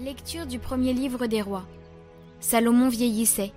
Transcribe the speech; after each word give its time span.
Lecture 0.00 0.46
du 0.46 0.60
premier 0.60 0.92
livre 0.92 1.26
des 1.26 1.42
rois. 1.42 1.66
Salomon 2.38 2.88
vieillissait. 2.88 3.52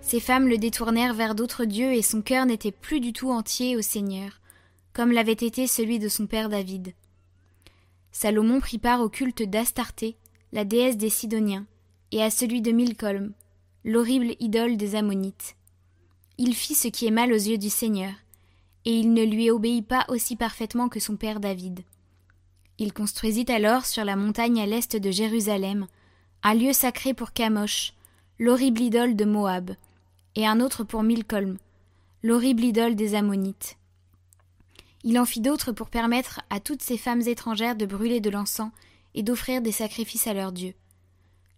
Ses 0.00 0.20
femmes 0.20 0.46
le 0.46 0.56
détournèrent 0.56 1.14
vers 1.14 1.34
d'autres 1.34 1.64
dieux 1.64 1.92
et 1.92 2.02
son 2.02 2.22
cœur 2.22 2.46
n'était 2.46 2.70
plus 2.70 3.00
du 3.00 3.12
tout 3.12 3.32
entier 3.32 3.76
au 3.76 3.82
Seigneur, 3.82 4.40
comme 4.92 5.10
l'avait 5.10 5.32
été 5.32 5.66
celui 5.66 5.98
de 5.98 6.08
son 6.08 6.28
père 6.28 6.48
David. 6.48 6.94
Salomon 8.12 8.60
prit 8.60 8.78
part 8.78 9.00
au 9.00 9.08
culte 9.08 9.42
d'Astarté, 9.42 10.16
la 10.52 10.64
déesse 10.64 10.96
des 10.96 11.10
Sidoniens, 11.10 11.66
et 12.12 12.22
à 12.22 12.30
celui 12.30 12.62
de 12.62 12.70
Milcolm, 12.70 13.32
l'horrible 13.84 14.36
idole 14.38 14.76
des 14.76 14.94
Ammonites. 14.94 15.56
Il 16.38 16.54
fit 16.54 16.76
ce 16.76 16.86
qui 16.86 17.08
est 17.08 17.10
mal 17.10 17.32
aux 17.32 17.34
yeux 17.34 17.58
du 17.58 17.68
Seigneur, 17.68 18.12
et 18.84 18.92
il 18.92 19.12
ne 19.12 19.24
lui 19.24 19.50
obéit 19.50 19.84
pas 19.84 20.04
aussi 20.06 20.36
parfaitement 20.36 20.88
que 20.88 21.00
son 21.00 21.16
père 21.16 21.40
David. 21.40 21.80
Il 22.80 22.94
construisit 22.94 23.44
alors 23.52 23.84
sur 23.84 24.06
la 24.06 24.16
montagne 24.16 24.58
à 24.58 24.64
l'est 24.64 24.96
de 24.96 25.10
Jérusalem 25.10 25.86
un 26.42 26.54
lieu 26.54 26.72
sacré 26.72 27.12
pour 27.12 27.34
Kamosh, 27.34 27.92
l'horrible 28.38 28.80
idole 28.80 29.16
de 29.16 29.26
Moab, 29.26 29.72
et 30.34 30.46
un 30.46 30.60
autre 30.60 30.82
pour 30.82 31.02
Milcolm, 31.02 31.58
l'horrible 32.22 32.64
idole 32.64 32.94
des 32.94 33.14
Ammonites. 33.14 33.76
Il 35.04 35.18
en 35.18 35.26
fit 35.26 35.42
d'autres 35.42 35.72
pour 35.72 35.90
permettre 35.90 36.40
à 36.48 36.58
toutes 36.58 36.80
ces 36.80 36.96
femmes 36.96 37.20
étrangères 37.20 37.76
de 37.76 37.84
brûler 37.84 38.20
de 38.20 38.30
l'encens 38.30 38.72
et 39.14 39.22
d'offrir 39.22 39.60
des 39.60 39.72
sacrifices 39.72 40.26
à 40.26 40.32
leurs 40.32 40.52
dieux. 40.52 40.72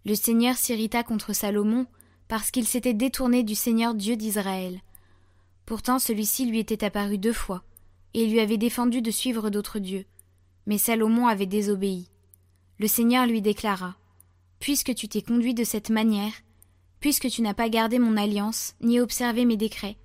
Le 0.05 0.15
Seigneur 0.15 0.57
s'irrita 0.57 1.03
contre 1.03 1.31
Salomon 1.31 1.85
parce 2.27 2.51
qu'il 2.51 2.67
s'était 2.67 2.93
détourné 2.93 3.43
du 3.43 3.55
Seigneur 3.55 3.93
Dieu 3.93 4.17
d'Israël. 4.17 4.81
Pourtant 5.65 5.99
celui-ci 5.99 6.47
lui 6.47 6.59
était 6.59 6.83
apparu 6.83 7.17
deux 7.17 7.31
fois, 7.31 7.63
et 8.13 8.27
lui 8.27 8.41
avait 8.41 8.57
défendu 8.57 9.01
de 9.01 9.11
suivre 9.11 9.49
d'autres 9.49 9.79
dieux. 9.79 10.05
Mais 10.65 10.77
Salomon 10.77 11.27
avait 11.27 11.45
désobéi. 11.45 12.09
Le 12.79 12.87
Seigneur 12.87 13.25
lui 13.25 13.41
déclara. 13.41 13.95
Puisque 14.59 14.95
tu 14.95 15.07
t'es 15.07 15.21
conduit 15.21 15.53
de 15.53 15.63
cette 15.63 15.89
manière, 15.89 16.33
puisque 16.99 17.29
tu 17.29 17.41
n'as 17.41 17.53
pas 17.53 17.69
gardé 17.69 17.99
mon 17.99 18.15
alliance, 18.15 18.75
ni 18.81 18.99
observé 18.99 19.45
mes 19.45 19.57
décrets, 19.57 19.97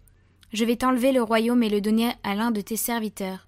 je 0.52 0.64
vais 0.64 0.76
t'enlever 0.76 1.12
le 1.12 1.22
royaume 1.22 1.62
et 1.62 1.68
le 1.68 1.80
donner 1.80 2.12
à 2.22 2.34
l'un 2.34 2.50
de 2.50 2.60
tes 2.60 2.76
serviteurs. 2.76 3.46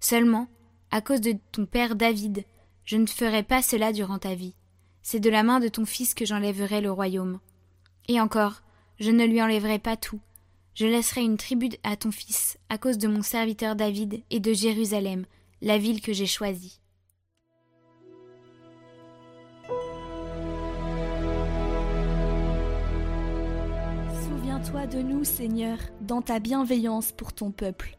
Seulement, 0.00 0.48
à 0.90 1.00
cause 1.00 1.20
de 1.20 1.34
ton 1.52 1.64
père 1.64 1.96
David, 1.96 2.44
je 2.84 2.96
ne 2.96 3.06
ferai 3.06 3.42
pas 3.42 3.62
cela 3.62 3.92
durant 3.92 4.18
ta 4.18 4.34
vie. 4.34 4.54
C'est 5.02 5.20
de 5.20 5.30
la 5.30 5.42
main 5.42 5.60
de 5.60 5.68
ton 5.68 5.84
fils 5.84 6.14
que 6.14 6.26
j'enlèverai 6.26 6.80
le 6.80 6.92
royaume. 6.92 7.40
Et 8.08 8.20
encore, 8.20 8.62
je 9.00 9.10
ne 9.10 9.24
lui 9.24 9.40
enlèverai 9.40 9.78
pas 9.78 9.96
tout. 9.96 10.20
Je 10.74 10.86
laisserai 10.86 11.22
une 11.22 11.36
tribu 11.36 11.70
à 11.82 11.96
ton 11.96 12.10
fils, 12.10 12.58
à 12.68 12.78
cause 12.78 12.98
de 12.98 13.08
mon 13.08 13.22
serviteur 13.22 13.76
David 13.76 14.22
et 14.30 14.40
de 14.40 14.52
Jérusalem, 14.52 15.26
la 15.62 15.78
ville 15.78 16.00
que 16.00 16.12
j'ai 16.12 16.26
choisie. 16.26 16.80
Souviens-toi 24.24 24.86
de 24.88 25.00
nous, 25.00 25.22
Seigneur, 25.22 25.78
dans 26.00 26.20
ta 26.20 26.40
bienveillance 26.40 27.12
pour 27.12 27.32
ton 27.32 27.52
peuple. 27.52 27.96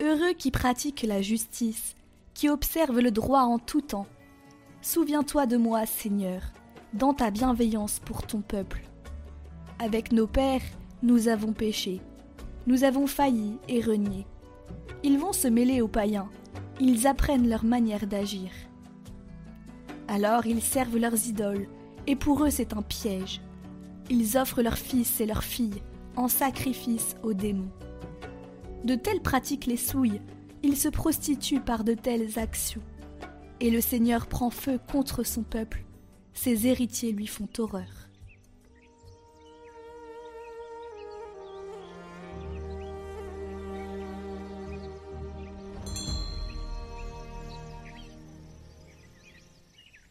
Heureux 0.00 0.34
qui 0.34 0.52
pratique 0.52 1.02
la 1.02 1.20
justice, 1.20 1.96
qui 2.32 2.48
observe 2.48 3.00
le 3.00 3.10
droit 3.10 3.42
en 3.42 3.58
tout 3.58 3.80
temps. 3.80 4.06
Souviens-toi 4.80 5.46
de 5.46 5.56
moi, 5.56 5.86
Seigneur, 5.86 6.42
dans 6.92 7.12
ta 7.12 7.32
bienveillance 7.32 7.98
pour 8.04 8.24
ton 8.24 8.40
peuple. 8.40 8.82
Avec 9.80 10.12
nos 10.12 10.28
pères, 10.28 10.62
nous 11.02 11.26
avons 11.26 11.52
péché. 11.52 12.00
Nous 12.68 12.84
avons 12.84 13.08
failli 13.08 13.58
et 13.68 13.80
renié. 13.80 14.26
Ils 15.02 15.18
vont 15.18 15.32
se 15.32 15.48
mêler 15.48 15.80
aux 15.80 15.88
païens. 15.88 16.28
Ils 16.80 17.06
apprennent 17.06 17.48
leur 17.48 17.64
manière 17.64 18.06
d'agir. 18.06 18.50
Alors 20.08 20.46
ils 20.46 20.62
servent 20.62 20.98
leurs 20.98 21.26
idoles, 21.28 21.68
et 22.06 22.16
pour 22.16 22.44
eux 22.44 22.50
c'est 22.50 22.72
un 22.72 22.82
piège. 22.82 23.40
Ils 24.10 24.36
offrent 24.36 24.62
leurs 24.62 24.78
fils 24.78 25.20
et 25.20 25.26
leurs 25.26 25.44
filles 25.44 25.82
en 26.16 26.28
sacrifice 26.28 27.16
aux 27.22 27.32
démons. 27.32 27.70
De 28.84 28.94
telles 28.96 29.22
pratiques 29.22 29.66
les 29.66 29.76
souillent, 29.76 30.20
ils 30.62 30.76
se 30.76 30.88
prostituent 30.88 31.60
par 31.60 31.84
de 31.84 31.94
telles 31.94 32.38
actions. 32.38 32.82
Et 33.60 33.70
le 33.70 33.80
Seigneur 33.80 34.26
prend 34.26 34.50
feu 34.50 34.78
contre 34.90 35.22
son 35.22 35.42
peuple, 35.42 35.84
ses 36.34 36.66
héritiers 36.66 37.12
lui 37.12 37.26
font 37.26 37.48
horreur. 37.58 38.03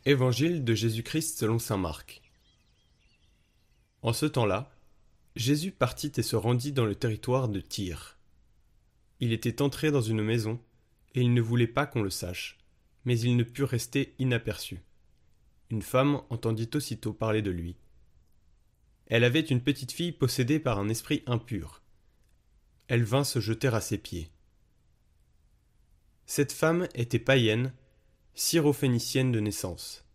Évangile 0.06 0.66
de 0.66 0.74
Jésus-Christ 0.74 1.40
selon 1.40 1.60
saint 1.60 1.78
Marc. 1.78 2.22
En 4.02 4.12
ce 4.12 4.26
temps-là, 4.26 4.70
Jésus 5.38 5.72
partit 5.72 6.12
et 6.18 6.24
se 6.24 6.36
rendit 6.36 6.74
dans 6.74 6.86
le 6.86 6.94
territoire 6.94 7.48
de 7.48 7.62
Tyr. 7.62 8.18
Il 9.22 9.32
était 9.32 9.62
entré 9.62 9.92
dans 9.92 10.02
une 10.02 10.22
maison, 10.22 10.60
et 11.16 11.22
il 11.22 11.34
ne 11.34 11.42
voulait 11.42 11.68
pas 11.68 11.86
qu'on 11.86 12.02
le 12.02 12.10
sache, 12.10 12.60
mais 13.06 13.18
il 13.18 13.38
ne 13.38 13.44
put 13.44 13.64
rester 13.64 14.14
inaperçu. 14.20 14.82
Une 15.70 15.82
femme 15.82 16.22
entendit 16.30 16.70
aussitôt 16.76 17.14
parler 17.14 17.42
de 17.42 17.52
lui. 17.52 17.78
Elle 19.08 19.24
avait 19.24 19.40
une 19.40 19.62
petite 19.62 19.94
fille 19.94 20.12
possédée 20.12 20.60
par 20.60 20.80
un 20.80 20.90
esprit 20.90 21.24
impur. 21.28 21.82
Elle 22.90 23.06
vint 23.06 23.24
se 23.24 23.40
jeter 23.40 23.70
à 23.70 23.80
ses 23.80 23.98
pieds. 23.98 24.30
Cette 26.26 26.52
femme 26.52 26.90
était 26.94 27.20
païenne 27.20 27.74
syrophénicienne 28.36 29.32
de 29.32 29.40
naissance, 29.40 30.06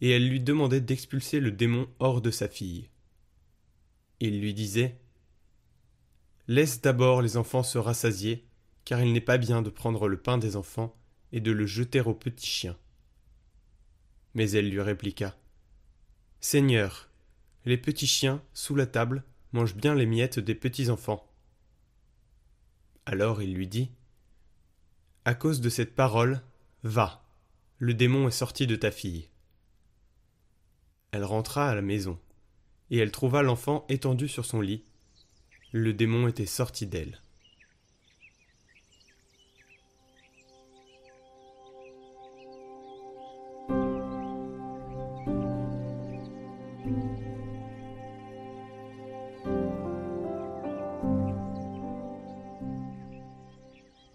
et 0.00 0.10
elle 0.10 0.28
lui 0.28 0.40
demandait 0.40 0.80
d'expulser 0.80 1.40
le 1.40 1.50
démon 1.50 1.88
hors 1.98 2.20
de 2.20 2.30
sa 2.30 2.48
fille. 2.48 2.88
Il 4.20 4.40
lui 4.40 4.54
disait 4.54 4.98
Laisse 6.46 6.80
d'abord 6.80 7.20
les 7.20 7.36
enfants 7.36 7.62
se 7.62 7.78
rassasier, 7.78 8.44
car 8.84 9.02
il 9.02 9.12
n'est 9.12 9.20
pas 9.20 9.38
bien 9.38 9.60
de 9.60 9.70
prendre 9.70 10.08
le 10.08 10.16
pain 10.16 10.38
des 10.38 10.56
enfants 10.56 10.96
et 11.32 11.40
de 11.40 11.52
le 11.52 11.66
jeter 11.66 12.00
aux 12.00 12.14
petits 12.14 12.46
chiens. 12.46 12.76
Mais 14.34 14.50
elle 14.52 14.70
lui 14.70 14.80
répliqua 14.80 15.36
Seigneur, 16.40 17.10
les 17.64 17.76
petits 17.76 18.06
chiens, 18.06 18.42
sous 18.54 18.74
la 18.74 18.86
table, 18.86 19.24
mangent 19.52 19.74
bien 19.74 19.94
les 19.94 20.06
miettes 20.06 20.38
des 20.38 20.54
petits 20.54 20.88
enfants. 20.88 21.26
Alors 23.04 23.42
il 23.42 23.54
lui 23.54 23.66
dit 23.66 23.90
À 25.24 25.34
cause 25.34 25.60
de 25.60 25.68
cette 25.68 25.94
parole, 25.94 26.40
va, 26.82 27.27
le 27.80 27.94
démon 27.94 28.26
est 28.26 28.32
sorti 28.32 28.66
de 28.66 28.74
ta 28.74 28.90
fille. 28.90 29.28
Elle 31.12 31.24
rentra 31.24 31.70
à 31.70 31.74
la 31.76 31.82
maison, 31.82 32.18
et 32.90 32.98
elle 32.98 33.12
trouva 33.12 33.42
l'enfant 33.42 33.86
étendu 33.88 34.26
sur 34.26 34.44
son 34.44 34.60
lit. 34.60 34.84
Le 35.72 35.92
démon 35.92 36.26
était 36.26 36.46
sorti 36.46 36.86
d'elle. 36.86 37.20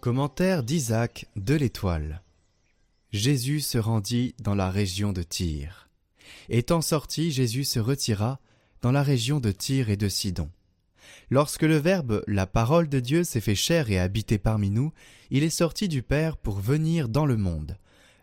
Commentaire 0.00 0.62
d'Isaac 0.62 1.30
de 1.34 1.54
l'Étoile. 1.54 2.20
Jésus 3.14 3.60
se 3.60 3.78
rendit 3.78 4.34
dans 4.42 4.56
la 4.56 4.72
région 4.72 5.12
de 5.12 5.22
Tyr. 5.22 5.88
Étant 6.48 6.80
sorti, 6.80 7.30
Jésus 7.30 7.62
se 7.62 7.78
retira 7.78 8.40
dans 8.82 8.90
la 8.90 9.04
région 9.04 9.38
de 9.38 9.52
Tyr 9.52 9.88
et 9.88 9.96
de 9.96 10.08
Sidon. 10.08 10.50
Lorsque 11.30 11.62
le 11.62 11.76
Verbe, 11.76 12.24
la 12.26 12.48
parole 12.48 12.88
de 12.88 12.98
Dieu, 12.98 13.22
s'est 13.22 13.40
fait 13.40 13.54
chair 13.54 13.88
et 13.88 14.00
habité 14.00 14.36
parmi 14.38 14.68
nous, 14.68 14.92
il 15.30 15.44
est 15.44 15.48
sorti 15.48 15.86
du 15.86 16.02
Père 16.02 16.36
pour 16.36 16.58
venir 16.58 17.08
dans 17.08 17.24
le 17.24 17.36
monde. 17.36 17.78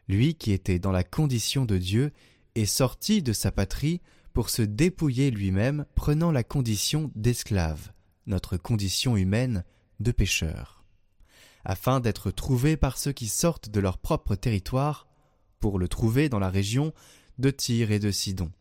Lui 0.09 0.35
qui 0.35 0.51
était 0.51 0.77
dans 0.77 0.91
la 0.91 1.05
condition 1.05 1.63
de 1.63 1.77
Dieu 1.77 2.11
est 2.55 2.65
sorti 2.65 3.21
de 3.21 3.31
sa 3.31 3.53
patrie 3.53 4.01
pour 4.33 4.49
se 4.49 4.61
dépouiller 4.61 5.31
lui-même, 5.31 5.85
prenant 5.95 6.33
la 6.33 6.43
condition 6.43 7.13
d'esclave, 7.15 7.93
notre 8.27 8.57
condition 8.57 9.15
humaine 9.15 9.63
de 10.01 10.11
pécheur 10.11 10.80
afin 11.65 11.99
d'être 11.99 12.31
trouvé 12.31 12.77
par 12.77 12.97
ceux 12.97 13.11
qui 13.11 13.27
sortent 13.27 13.69
de 13.69 13.79
leur 13.79 13.97
propre 13.97 14.35
territoire, 14.35 15.07
pour 15.59 15.77
le 15.77 15.87
trouver 15.87 16.27
dans 16.27 16.39
la 16.39 16.49
région 16.49 16.93
de 17.37 17.51
Tyr 17.51 17.91
et 17.91 17.99
de 17.99 18.11
Sidon. 18.11 18.51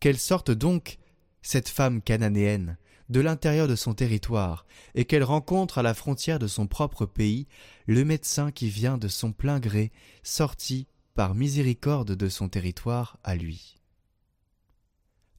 Qu'elle 0.00 0.18
sorte 0.18 0.50
donc 0.50 0.98
cette 1.42 1.68
femme 1.68 2.00
cananéenne 2.00 2.78
de 3.08 3.20
l'intérieur 3.20 3.68
de 3.68 3.76
son 3.76 3.94
territoire, 3.94 4.66
et 4.94 5.04
qu'elle 5.04 5.22
rencontre 5.22 5.78
à 5.78 5.82
la 5.82 5.94
frontière 5.94 6.38
de 6.38 6.48
son 6.48 6.66
propre 6.66 7.06
pays 7.06 7.46
le 7.86 8.04
médecin 8.04 8.50
qui 8.50 8.68
vient 8.68 8.98
de 8.98 9.08
son 9.08 9.32
plein 9.32 9.60
gré, 9.60 9.92
sorti 10.22 10.88
par 11.14 11.34
miséricorde 11.34 12.12
de 12.12 12.28
son 12.28 12.48
territoire 12.48 13.18
à 13.22 13.36
lui. 13.36 13.80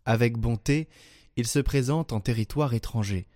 Avec 0.05 0.37
bonté, 0.37 0.87
il 1.35 1.45
se 1.45 1.59
présente 1.59 2.13
en 2.13 2.21
territoire 2.21 2.73
étranger, 2.73 3.27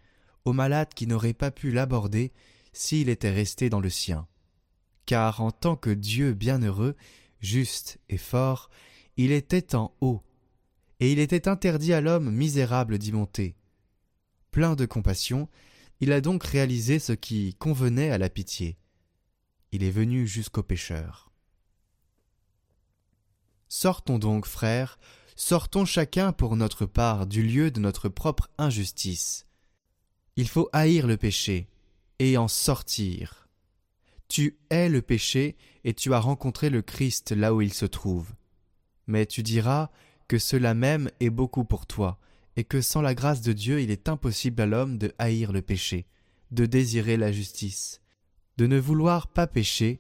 aux 0.46 0.54
malades 0.54 0.94
qui 0.96 1.08
n'auraient 1.08 1.34
pas 1.34 1.52
pu 1.52 1.72
l'aborder 1.72 2.32
s'il 2.74 3.10
était 3.10 3.32
resté 3.32 3.70
dans 3.70 3.80
le 3.80 3.90
sien. 3.90 4.28
Car 5.06 5.42
en 5.42 5.52
tant 5.52 5.76
que 5.76 5.90
Dieu 5.90 6.34
bienheureux, 6.34 6.96
juste 7.40 8.00
et 8.10 8.18
fort, 8.18 8.70
il 9.18 9.32
était 9.32 9.76
en 9.76 9.94
haut, 10.02 10.22
et 11.00 11.12
il 11.12 11.20
était 11.20 11.48
interdit 11.48 11.94
à 11.94 12.02
l'homme 12.02 12.32
misérable 12.32 12.98
d'y 12.98 13.12
monter. 13.12 13.56
Plein 14.52 14.76
de 14.76 14.86
compassion, 14.86 15.50
il 16.00 16.12
a 16.12 16.22
donc 16.22 16.44
réalisé 16.44 17.00
ce 17.00 17.14
qui 17.14 17.56
convenait 17.56 18.12
à 18.12 18.18
la 18.18 18.30
pitié. 18.30 18.78
Il 19.72 19.84
est 19.84 19.92
venu 19.92 20.28
jusqu'aux 20.28 20.64
pécheurs. 20.64 21.32
Sortons 23.70 24.20
donc, 24.20 24.46
frères, 24.46 25.00
sortons 25.36 25.86
chacun 25.86 26.34
pour 26.34 26.56
notre 26.58 26.86
part 26.86 27.26
du 27.26 27.42
lieu 27.42 27.72
de 27.72 27.80
notre 27.80 28.10
propre 28.10 28.50
injustice. 28.58 29.48
Il 30.36 30.50
faut 30.50 30.70
haïr 30.74 31.08
le 31.08 31.18
péché 31.18 31.70
et 32.22 32.38
en 32.38 32.48
sortir. 32.48 33.50
Tu 34.28 34.60
hais 34.70 34.90
le 34.90 35.02
péché 35.02 35.58
et 35.84 35.96
tu 35.96 36.14
as 36.14 36.20
rencontré 36.20 36.70
le 36.70 36.84
Christ 36.84 37.32
là 37.32 37.52
où 37.52 37.62
il 37.62 37.74
se 37.74 37.88
trouve. 37.88 38.36
Mais 39.08 39.26
tu 39.26 39.42
diras 39.42 39.90
que 40.28 40.38
cela 40.38 40.76
même 40.76 41.10
est 41.20 41.32
beaucoup 41.32 41.66
pour 41.66 41.88
toi, 41.88 42.20
et 42.58 42.64
que 42.64 42.80
sans 42.80 43.02
la 43.02 43.16
grâce 43.16 43.42
de 43.42 43.54
Dieu 43.54 43.82
il 43.82 43.90
est 43.90 44.08
impossible 44.08 44.62
à 44.62 44.68
l'homme 44.68 45.00
de 45.00 45.12
haïr 45.18 45.52
le 45.52 45.64
péché, 45.64 46.06
de 46.52 46.68
désirer 46.68 47.18
la 47.18 47.32
justice, 47.32 48.02
de 48.58 48.68
ne 48.68 48.78
vouloir 48.78 49.28
pas 49.28 49.48
pécher, 49.48 50.00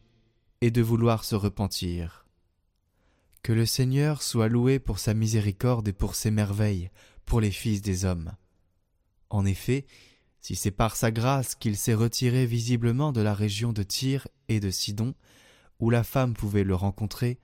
et 0.61 0.69
de 0.69 0.83
vouloir 0.83 1.23
se 1.23 1.33
repentir. 1.33 2.27
Que 3.41 3.51
le 3.51 3.65
Seigneur 3.65 4.21
soit 4.21 4.47
loué 4.47 4.77
pour 4.77 4.99
sa 4.99 5.15
miséricorde 5.15 5.87
et 5.87 5.93
pour 5.93 6.13
ses 6.13 6.29
merveilles, 6.29 6.91
pour 7.25 7.41
les 7.41 7.49
fils 7.49 7.81
des 7.81 8.05
hommes. 8.05 8.33
En 9.31 9.43
effet, 9.43 9.87
si 10.41 10.55
c'est 10.55 10.71
par 10.71 10.95
sa 10.95 11.11
grâce 11.11 11.55
qu'il 11.55 11.77
s'est 11.77 11.93
retiré 11.93 12.45
visiblement 12.45 13.11
de 13.11 13.21
la 13.21 13.33
région 13.33 13.73
de 13.73 13.83
Tyr 13.83 14.27
et 14.49 14.59
de 14.59 14.71
Sidon, 14.71 15.13
où 15.79 15.89
la 15.89 16.03
femme 16.03 16.33
pouvait 16.33 16.63
le 16.63 16.75
rencontrer, 16.75 17.39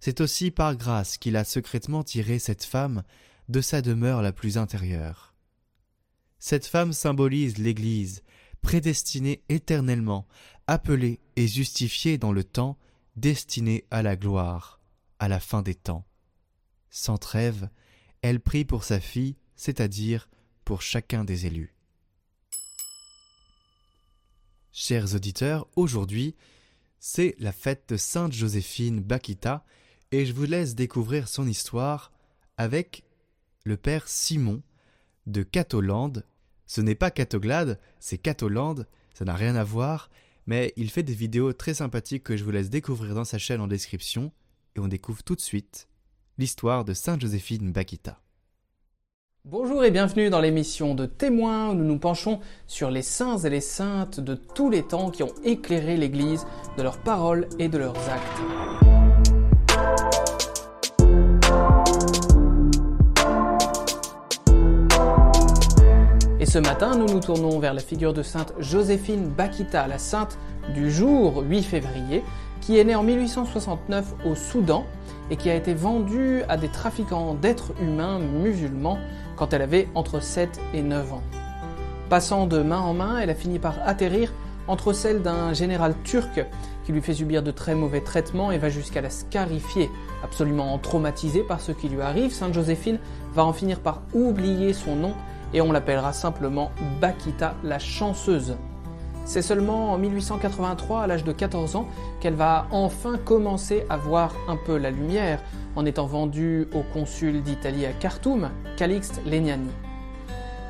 c'est 0.00 0.20
aussi 0.20 0.50
par 0.50 0.76
grâce 0.76 1.18
qu'il 1.18 1.36
a 1.36 1.44
secrètement 1.44 2.02
tiré 2.02 2.38
cette 2.38 2.64
femme 2.64 3.02
de 3.48 3.60
sa 3.60 3.82
demeure 3.82 4.22
la 4.22 4.32
plus 4.32 4.56
intérieure. 4.56 5.34
Cette 6.38 6.66
femme 6.66 6.92
symbolise 6.92 7.58
l'Église, 7.58 8.22
prédestinée 8.62 9.42
éternellement, 9.48 10.26
appelée 10.66 11.20
et 11.36 11.48
justifiée 11.48 12.16
dans 12.16 12.32
le 12.32 12.44
temps, 12.44 12.78
destinée 13.16 13.84
à 13.90 14.02
la 14.02 14.16
gloire, 14.16 14.80
à 15.18 15.28
la 15.28 15.40
fin 15.40 15.62
des 15.62 15.74
temps. 15.74 16.06
Sans 16.90 17.18
trêve, 17.18 17.68
elle 18.22 18.40
prie 18.40 18.64
pour 18.64 18.84
sa 18.84 19.00
fille, 19.00 19.36
c'est-à-dire 19.56 20.28
pour 20.64 20.80
chacun 20.80 21.24
des 21.24 21.46
élus. 21.46 21.77
Chers 24.80 25.16
auditeurs, 25.16 25.66
aujourd'hui, 25.74 26.36
c'est 27.00 27.34
la 27.40 27.50
fête 27.50 27.88
de 27.88 27.96
Sainte 27.96 28.32
Joséphine 28.32 29.00
Bakita, 29.00 29.64
et 30.12 30.24
je 30.24 30.32
vous 30.32 30.44
laisse 30.44 30.76
découvrir 30.76 31.26
son 31.26 31.48
histoire 31.48 32.12
avec 32.56 33.02
le 33.64 33.76
père 33.76 34.06
Simon 34.06 34.62
de 35.26 35.42
Catolande. 35.42 36.24
Ce 36.66 36.80
n'est 36.80 36.94
pas 36.94 37.10
Catoglade, 37.10 37.80
c'est 37.98 38.18
Catolande, 38.18 38.86
ça 39.14 39.24
n'a 39.24 39.34
rien 39.34 39.56
à 39.56 39.64
voir, 39.64 40.10
mais 40.46 40.72
il 40.76 40.92
fait 40.92 41.02
des 41.02 41.12
vidéos 41.12 41.52
très 41.52 41.74
sympathiques 41.74 42.22
que 42.22 42.36
je 42.36 42.44
vous 42.44 42.52
laisse 42.52 42.70
découvrir 42.70 43.16
dans 43.16 43.24
sa 43.24 43.38
chaîne 43.38 43.60
en 43.60 43.66
description, 43.66 44.30
et 44.76 44.78
on 44.78 44.86
découvre 44.86 45.24
tout 45.24 45.34
de 45.34 45.40
suite 45.40 45.88
l'histoire 46.38 46.84
de 46.84 46.94
Sainte 46.94 47.22
Joséphine 47.22 47.72
Bakita. 47.72 48.22
Bonjour 49.50 49.82
et 49.82 49.90
bienvenue 49.90 50.28
dans 50.28 50.42
l'émission 50.42 50.94
de 50.94 51.06
témoins 51.06 51.70
où 51.70 51.74
nous 51.74 51.84
nous 51.84 51.98
penchons 51.98 52.38
sur 52.66 52.90
les 52.90 53.00
saints 53.00 53.38
et 53.38 53.48
les 53.48 53.62
saintes 53.62 54.20
de 54.20 54.34
tous 54.34 54.68
les 54.68 54.82
temps 54.82 55.08
qui 55.10 55.22
ont 55.22 55.32
éclairé 55.42 55.96
l'Église 55.96 56.46
de 56.76 56.82
leurs 56.82 56.98
paroles 56.98 57.48
et 57.58 57.70
de 57.70 57.78
leurs 57.78 57.96
actes. 58.10 58.42
ce 66.48 66.58
matin, 66.58 66.96
nous 66.96 67.06
nous 67.06 67.20
tournons 67.20 67.58
vers 67.58 67.74
la 67.74 67.80
figure 67.82 68.14
de 68.14 68.22
sainte 68.22 68.54
Joséphine 68.58 69.28
Bakita, 69.28 69.86
la 69.86 69.98
sainte 69.98 70.38
du 70.74 70.90
jour 70.90 71.44
8 71.46 71.62
février, 71.62 72.24
qui 72.62 72.78
est 72.78 72.84
née 72.84 72.94
en 72.94 73.02
1869 73.02 74.14
au 74.24 74.34
Soudan 74.34 74.86
et 75.30 75.36
qui 75.36 75.50
a 75.50 75.54
été 75.54 75.74
vendue 75.74 76.42
à 76.48 76.56
des 76.56 76.68
trafiquants 76.68 77.34
d'êtres 77.34 77.74
humains 77.82 78.18
musulmans 78.18 78.98
quand 79.38 79.52
elle 79.52 79.62
avait 79.62 79.88
entre 79.94 80.20
7 80.20 80.60
et 80.74 80.82
9 80.82 81.12
ans. 81.12 81.22
Passant 82.10 82.46
de 82.46 82.62
main 82.62 82.80
en 82.80 82.94
main, 82.94 83.18
elle 83.18 83.30
a 83.30 83.34
fini 83.34 83.58
par 83.58 83.76
atterrir 83.84 84.32
entre 84.66 84.92
celles 84.92 85.22
d'un 85.22 85.54
général 85.54 85.94
turc 86.04 86.44
qui 86.84 86.92
lui 86.92 87.02
fait 87.02 87.14
subir 87.14 87.42
de 87.42 87.50
très 87.50 87.74
mauvais 87.74 88.00
traitements 88.00 88.50
et 88.50 88.58
va 88.58 88.68
jusqu'à 88.68 89.00
la 89.00 89.10
scarifier. 89.10 89.90
Absolument 90.24 90.76
traumatisée 90.78 91.42
par 91.42 91.60
ce 91.60 91.72
qui 91.72 91.88
lui 91.88 92.00
arrive, 92.00 92.32
Sainte 92.32 92.54
Joséphine 92.54 92.98
va 93.34 93.44
en 93.44 93.52
finir 93.52 93.80
par 93.80 94.02
oublier 94.14 94.72
son 94.72 94.96
nom 94.96 95.14
et 95.52 95.60
on 95.60 95.72
l'appellera 95.72 96.12
simplement 96.12 96.70
Bakita 97.00 97.54
la 97.62 97.78
chanceuse. 97.78 98.56
C'est 99.28 99.42
seulement 99.42 99.92
en 99.92 99.98
1883, 99.98 101.02
à 101.02 101.06
l'âge 101.06 101.22
de 101.22 101.32
14 101.32 101.76
ans, 101.76 101.86
qu'elle 102.18 102.32
va 102.32 102.66
enfin 102.70 103.18
commencer 103.22 103.84
à 103.90 103.98
voir 103.98 104.34
un 104.48 104.56
peu 104.56 104.78
la 104.78 104.90
lumière 104.90 105.42
en 105.76 105.84
étant 105.84 106.06
vendue 106.06 106.66
au 106.72 106.80
consul 106.94 107.42
d'Italie 107.42 107.84
à 107.84 107.92
Khartoum, 107.92 108.48
Calixte 108.78 109.20
Legnani. 109.26 109.68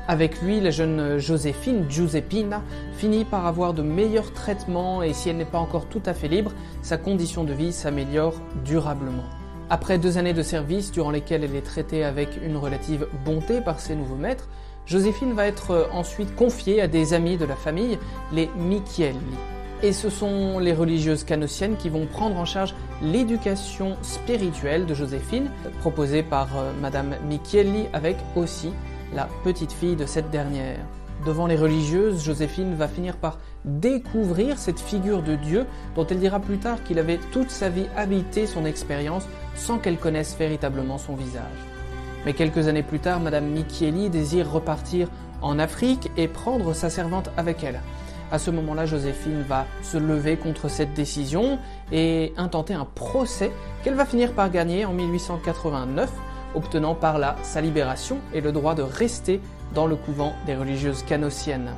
Avec 0.09 0.41
lui, 0.41 0.59
la 0.59 0.71
jeune 0.71 1.19
Joséphine, 1.19 1.89
Giuseppina, 1.89 2.61
finit 2.97 3.23
par 3.23 3.47
avoir 3.47 3.73
de 3.73 3.81
meilleurs 3.81 4.33
traitements 4.33 5.03
et 5.03 5.13
si 5.13 5.29
elle 5.29 5.37
n'est 5.37 5.45
pas 5.45 5.59
encore 5.59 5.85
tout 5.85 6.03
à 6.05 6.13
fait 6.13 6.27
libre, 6.27 6.51
sa 6.81 6.97
condition 6.97 7.45
de 7.45 7.53
vie 7.53 7.71
s'améliore 7.71 8.33
durablement. 8.65 9.23
Après 9.69 9.99
deux 9.99 10.17
années 10.17 10.33
de 10.33 10.41
service 10.41 10.91
durant 10.91 11.11
lesquelles 11.11 11.45
elle 11.45 11.55
est 11.55 11.61
traitée 11.61 12.03
avec 12.03 12.31
une 12.43 12.57
relative 12.57 13.07
bonté 13.23 13.61
par 13.61 13.79
ses 13.79 13.95
nouveaux 13.95 14.15
maîtres, 14.15 14.49
Joséphine 14.89 15.33
va 15.33 15.45
être 15.45 15.71
euh, 15.71 15.85
ensuite 15.91 16.35
confiée 16.35 16.81
à 16.81 16.87
des 16.87 17.13
amis 17.13 17.37
de 17.37 17.45
la 17.45 17.55
famille, 17.55 17.99
les 18.31 18.49
Michielli. 18.57 19.19
Et 19.83 19.93
ce 19.93 20.09
sont 20.09 20.57
les 20.57 20.73
religieuses 20.73 21.23
canossiennes 21.23 21.77
qui 21.77 21.89
vont 21.89 22.07
prendre 22.07 22.37
en 22.37 22.45
charge 22.45 22.73
l'éducation 23.03 23.97
spirituelle 24.01 24.87
de 24.87 24.95
Joséphine, 24.95 25.51
proposée 25.79 26.23
par 26.23 26.47
euh, 26.57 26.71
Madame 26.81 27.15
Michielli 27.27 27.85
avec 27.93 28.17
aussi 28.35 28.71
la 29.13 29.29
petite 29.43 29.71
fille 29.71 29.95
de 29.95 30.07
cette 30.07 30.31
dernière. 30.31 30.79
Devant 31.23 31.45
les 31.45 31.55
religieuses, 31.55 32.23
Joséphine 32.23 32.73
va 32.73 32.87
finir 32.87 33.15
par 33.15 33.37
découvrir 33.65 34.57
cette 34.57 34.79
figure 34.79 35.21
de 35.21 35.35
Dieu 35.35 35.67
dont 35.95 36.07
elle 36.07 36.19
dira 36.19 36.39
plus 36.39 36.57
tard 36.57 36.83
qu'il 36.83 36.97
avait 36.97 37.19
toute 37.31 37.51
sa 37.51 37.69
vie 37.69 37.85
habité 37.95 38.47
son 38.47 38.65
expérience 38.65 39.27
sans 39.53 39.77
qu'elle 39.77 39.97
connaisse 39.97 40.35
véritablement 40.35 40.97
son 40.97 41.15
visage. 41.15 41.78
Mais 42.29 42.35
quelques 42.35 42.67
années 42.67 42.83
plus 42.83 42.99
tard, 42.99 43.19
Madame 43.19 43.47
Michieli 43.47 44.11
désire 44.11 44.51
repartir 44.51 45.07
en 45.41 45.57
Afrique 45.57 46.11
et 46.15 46.27
prendre 46.27 46.73
sa 46.73 46.91
servante 46.91 47.31
avec 47.37 47.63
elle. 47.63 47.81
À 48.31 48.37
ce 48.37 48.51
moment-là, 48.51 48.85
Joséphine 48.85 49.41
va 49.41 49.65
se 49.81 49.97
lever 49.97 50.37
contre 50.37 50.69
cette 50.69 50.93
décision 50.93 51.57
et 51.91 52.31
intenter 52.37 52.75
un 52.75 52.85
procès 52.85 53.49
qu'elle 53.83 53.95
va 53.95 54.05
finir 54.05 54.33
par 54.33 54.51
gagner 54.51 54.85
en 54.85 54.93
1889, 54.93 56.11
obtenant 56.53 56.93
par 56.93 57.17
là 57.17 57.35
sa 57.41 57.61
libération 57.61 58.19
et 58.31 58.41
le 58.41 58.51
droit 58.51 58.75
de 58.75 58.83
rester 58.83 59.41
dans 59.73 59.87
le 59.87 59.95
couvent 59.95 60.33
des 60.45 60.55
religieuses 60.55 61.01
canossiennes. 61.01 61.71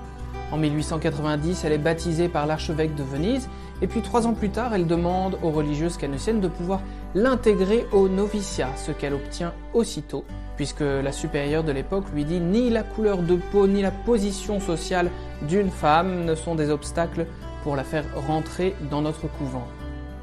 En 0.51 0.57
1890, 0.57 1.63
elle 1.63 1.71
est 1.71 1.77
baptisée 1.77 2.27
par 2.27 2.45
l'archevêque 2.45 2.93
de 2.95 3.03
Venise, 3.03 3.47
et 3.81 3.87
puis 3.87 4.01
trois 4.01 4.27
ans 4.27 4.33
plus 4.33 4.49
tard, 4.49 4.73
elle 4.73 4.85
demande 4.85 5.37
aux 5.43 5.51
religieuses 5.51 5.95
canossiennes 5.95 6.41
de 6.41 6.49
pouvoir 6.49 6.81
l'intégrer 7.15 7.85
au 7.91 8.07
noviciat, 8.07 8.69
ce 8.75 8.91
qu'elle 8.91 9.13
obtient 9.13 9.53
aussitôt, 9.73 10.23
puisque 10.55 10.81
la 10.81 11.11
supérieure 11.11 11.63
de 11.63 11.71
l'époque 11.71 12.05
lui 12.13 12.25
dit 12.25 12.39
ni 12.39 12.69
la 12.69 12.83
couleur 12.83 13.19
de 13.19 13.35
peau 13.51 13.67
ni 13.67 13.81
la 13.81 13.91
position 13.91 14.59
sociale 14.59 15.09
d'une 15.47 15.71
femme 15.71 16.25
ne 16.25 16.35
sont 16.35 16.55
des 16.55 16.69
obstacles 16.69 17.25
pour 17.63 17.75
la 17.75 17.83
faire 17.83 18.05
rentrer 18.27 18.75
dans 18.89 19.01
notre 19.01 19.27
couvent. 19.27 19.67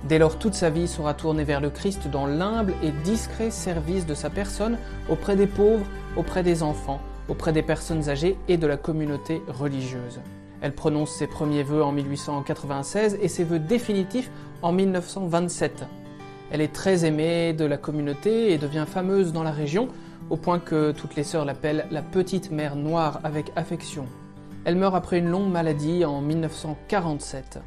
Dès 0.04 0.18
lors, 0.18 0.38
toute 0.38 0.54
sa 0.54 0.70
vie 0.70 0.86
sera 0.86 1.12
tournée 1.12 1.44
vers 1.44 1.60
le 1.60 1.70
Christ 1.70 2.08
dans 2.08 2.26
l'humble 2.26 2.72
et 2.82 2.92
discret 3.02 3.50
service 3.50 4.06
de 4.06 4.14
sa 4.14 4.30
personne 4.30 4.78
auprès 5.08 5.36
des 5.36 5.48
pauvres, 5.48 5.86
auprès 6.16 6.42
des 6.42 6.62
enfants, 6.62 7.00
auprès 7.28 7.52
des 7.52 7.62
personnes 7.62 8.08
âgées 8.08 8.38
et 8.48 8.56
de 8.56 8.66
la 8.66 8.76
communauté 8.76 9.42
religieuse. 9.48 10.20
Elle 10.60 10.74
prononce 10.74 11.10
ses 11.10 11.26
premiers 11.26 11.62
vœux 11.62 11.82
en 11.82 11.92
1896 11.92 13.18
et 13.20 13.28
ses 13.28 13.44
vœux 13.44 13.58
définitifs 13.58 14.30
en 14.62 14.72
1927. 14.72 15.84
Elle 16.50 16.60
est 16.60 16.72
très 16.72 17.04
aimée 17.04 17.52
de 17.52 17.64
la 17.64 17.76
communauté 17.76 18.52
et 18.52 18.58
devient 18.58 18.86
fameuse 18.86 19.32
dans 19.32 19.42
la 19.42 19.50
région, 19.50 19.88
au 20.30 20.36
point 20.36 20.58
que 20.58 20.92
toutes 20.92 21.16
les 21.16 21.24
sœurs 21.24 21.44
l'appellent 21.44 21.86
la 21.90 22.02
petite 22.02 22.50
mère 22.50 22.76
noire 22.76 23.20
avec 23.24 23.52
affection. 23.56 24.06
Elle 24.64 24.76
meurt 24.76 24.94
après 24.94 25.18
une 25.18 25.28
longue 25.28 25.50
maladie 25.50 26.04
en 26.04 26.20
1947. 26.20 27.60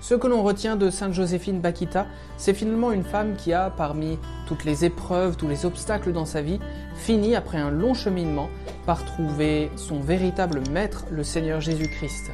Ce 0.00 0.14
que 0.14 0.26
l'on 0.26 0.42
retient 0.42 0.76
de 0.76 0.88
Sainte 0.88 1.12
Joséphine 1.12 1.60
Bakita, 1.60 2.06
c'est 2.38 2.54
finalement 2.54 2.90
une 2.90 3.04
femme 3.04 3.36
qui 3.36 3.52
a, 3.52 3.68
parmi 3.68 4.18
toutes 4.46 4.64
les 4.64 4.86
épreuves, 4.86 5.36
tous 5.36 5.48
les 5.48 5.66
obstacles 5.66 6.12
dans 6.12 6.24
sa 6.24 6.40
vie, 6.40 6.58
fini, 6.94 7.36
après 7.36 7.58
un 7.58 7.70
long 7.70 7.92
cheminement, 7.92 8.48
par 8.86 9.04
trouver 9.04 9.70
son 9.76 10.00
véritable 10.00 10.62
maître, 10.70 11.04
le 11.10 11.22
Seigneur 11.22 11.60
Jésus-Christ. 11.60 12.30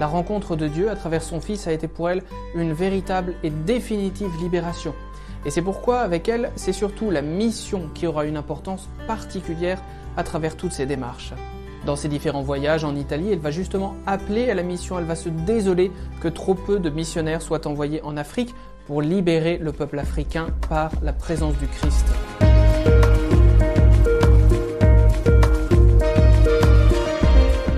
La 0.00 0.06
rencontre 0.06 0.56
de 0.56 0.66
Dieu 0.66 0.90
à 0.90 0.96
travers 0.96 1.22
son 1.22 1.40
Fils 1.40 1.66
a 1.66 1.72
été 1.72 1.86
pour 1.86 2.10
elle 2.10 2.22
une 2.54 2.72
véritable 2.72 3.34
et 3.42 3.50
définitive 3.50 4.30
libération. 4.40 4.94
Et 5.46 5.50
c'est 5.50 5.62
pourquoi, 5.62 6.00
avec 6.00 6.28
elle, 6.28 6.50
c'est 6.56 6.72
surtout 6.72 7.10
la 7.10 7.22
mission 7.22 7.90
qui 7.94 8.06
aura 8.06 8.24
une 8.24 8.36
importance 8.36 8.88
particulière 9.06 9.80
à 10.16 10.24
travers 10.24 10.56
toutes 10.56 10.72
ces 10.72 10.86
démarches. 10.86 11.32
Dans 11.86 11.96
ses 11.96 12.08
différents 12.08 12.42
voyages 12.42 12.82
en 12.82 12.96
Italie, 12.96 13.30
elle 13.30 13.40
va 13.40 13.50
justement 13.50 13.94
appeler 14.06 14.50
à 14.50 14.54
la 14.54 14.62
mission, 14.62 14.98
elle 14.98 15.04
va 15.04 15.16
se 15.16 15.28
désoler 15.28 15.92
que 16.20 16.28
trop 16.28 16.54
peu 16.54 16.78
de 16.78 16.88
missionnaires 16.88 17.42
soient 17.42 17.66
envoyés 17.66 18.02
en 18.02 18.16
Afrique 18.16 18.54
pour 18.86 19.02
libérer 19.02 19.58
le 19.58 19.72
peuple 19.72 19.98
africain 19.98 20.46
par 20.68 20.90
la 21.02 21.12
présence 21.12 21.56
du 21.58 21.66
Christ. 21.66 22.06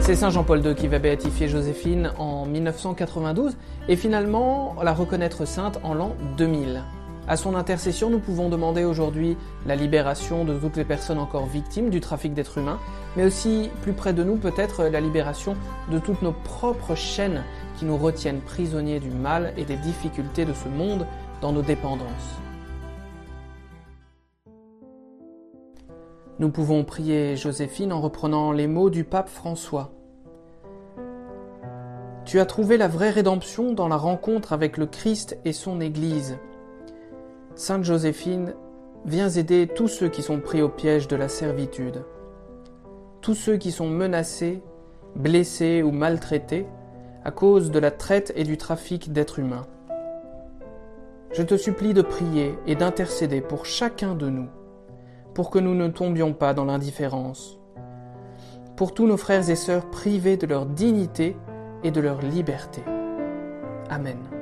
C'est 0.06 0.14
Saint 0.14 0.30
Jean-Paul 0.30 0.64
II 0.64 0.76
qui 0.76 0.86
va 0.86 1.00
béatifier 1.00 1.48
Joséphine 1.48 2.12
en 2.16 2.46
1992 2.46 3.56
et 3.88 3.96
finalement 3.96 4.76
la 4.80 4.94
reconnaître 4.94 5.48
sainte 5.48 5.80
en 5.82 5.94
l'an 5.94 6.14
2000. 6.36 6.84
À 7.26 7.36
son 7.36 7.56
intercession, 7.56 8.08
nous 8.08 8.20
pouvons 8.20 8.48
demander 8.48 8.84
aujourd'hui 8.84 9.36
la 9.66 9.74
libération 9.74 10.44
de 10.44 10.56
toutes 10.56 10.76
les 10.76 10.84
personnes 10.84 11.18
encore 11.18 11.46
victimes 11.46 11.90
du 11.90 11.98
trafic 11.98 12.34
d'êtres 12.34 12.58
humains, 12.58 12.78
mais 13.16 13.24
aussi 13.24 13.68
plus 13.82 13.94
près 13.94 14.12
de 14.12 14.22
nous 14.22 14.36
peut-être 14.36 14.84
la 14.84 15.00
libération 15.00 15.56
de 15.90 15.98
toutes 15.98 16.22
nos 16.22 16.30
propres 16.30 16.94
chaînes 16.94 17.42
qui 17.76 17.84
nous 17.84 17.96
retiennent 17.96 18.42
prisonniers 18.42 19.00
du 19.00 19.10
mal 19.10 19.54
et 19.56 19.64
des 19.64 19.76
difficultés 19.76 20.44
de 20.44 20.52
ce 20.52 20.68
monde 20.68 21.04
dans 21.40 21.50
nos 21.50 21.62
dépendances. 21.62 22.38
Nous 26.38 26.50
pouvons 26.50 26.84
prier 26.84 27.34
Joséphine 27.34 27.94
en 27.94 28.00
reprenant 28.02 28.52
les 28.52 28.66
mots 28.66 28.90
du 28.90 29.04
pape 29.04 29.30
François. 29.30 29.90
Tu 32.26 32.40
as 32.40 32.44
trouvé 32.44 32.76
la 32.76 32.88
vraie 32.88 33.08
rédemption 33.08 33.72
dans 33.72 33.88
la 33.88 33.96
rencontre 33.96 34.52
avec 34.52 34.76
le 34.76 34.84
Christ 34.84 35.38
et 35.46 35.54
son 35.54 35.80
Église. 35.80 36.36
Sainte 37.54 37.84
Joséphine, 37.84 38.54
viens 39.06 39.30
aider 39.30 39.66
tous 39.66 39.88
ceux 39.88 40.08
qui 40.08 40.20
sont 40.20 40.40
pris 40.40 40.60
au 40.60 40.68
piège 40.68 41.08
de 41.08 41.16
la 41.16 41.30
servitude, 41.30 42.04
tous 43.22 43.34
ceux 43.34 43.56
qui 43.56 43.72
sont 43.72 43.88
menacés, 43.88 44.60
blessés 45.14 45.82
ou 45.82 45.90
maltraités 45.90 46.66
à 47.24 47.30
cause 47.30 47.70
de 47.70 47.78
la 47.78 47.90
traite 47.90 48.32
et 48.36 48.44
du 48.44 48.58
trafic 48.58 49.10
d'êtres 49.10 49.38
humains. 49.38 49.66
Je 51.32 51.42
te 51.42 51.56
supplie 51.56 51.94
de 51.94 52.02
prier 52.02 52.54
et 52.66 52.76
d'intercéder 52.76 53.40
pour 53.40 53.64
chacun 53.64 54.14
de 54.14 54.28
nous, 54.28 54.48
pour 55.36 55.50
que 55.50 55.58
nous 55.58 55.74
ne 55.74 55.88
tombions 55.88 56.32
pas 56.32 56.54
dans 56.54 56.64
l'indifférence, 56.64 57.58
pour 58.74 58.94
tous 58.94 59.06
nos 59.06 59.18
frères 59.18 59.50
et 59.50 59.54
sœurs 59.54 59.90
privés 59.90 60.38
de 60.38 60.46
leur 60.46 60.64
dignité 60.64 61.36
et 61.84 61.90
de 61.90 62.00
leur 62.00 62.22
liberté. 62.22 62.82
Amen. 63.90 64.35